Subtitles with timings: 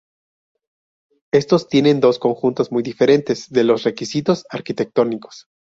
[1.31, 5.45] Estos tienen dos conjuntos muy diferentes de los requisitos arquitectónicos.